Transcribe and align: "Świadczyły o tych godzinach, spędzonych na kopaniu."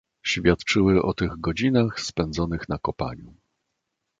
"Świadczyły 0.25 1.01
o 1.01 1.13
tych 1.13 1.39
godzinach, 1.39 1.99
spędzonych 2.01 2.69
na 2.69 2.77
kopaniu." 2.77 3.33